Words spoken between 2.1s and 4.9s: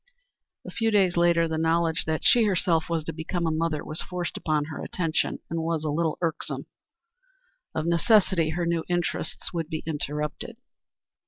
she herself was to become a mother was forced upon her